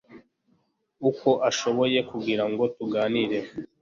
uko 1.09 1.29
ashoboye 1.49 1.99
kugira 2.09 2.43
ngo 2.49 2.63
tuganire, 2.75 3.39